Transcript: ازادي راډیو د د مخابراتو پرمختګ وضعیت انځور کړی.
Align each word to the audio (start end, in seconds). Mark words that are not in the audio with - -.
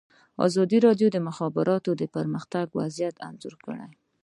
ازادي 0.47 0.77
راډیو 0.87 1.07
د 1.11 1.13
د 1.15 1.17
مخابراتو 1.27 1.91
پرمختګ 2.15 2.65
وضعیت 2.79 3.15
انځور 3.27 3.55
کړی. 3.65 3.87